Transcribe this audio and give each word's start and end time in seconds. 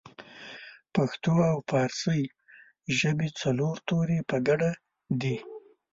پښتو 0.93 1.33
او 1.51 1.57
پارسۍ 1.69 2.23
ژبې 2.97 3.29
څلور 3.41 3.75
توري 3.87 4.19
په 4.29 4.37
ګډه 4.47 4.71
دي 5.21 5.37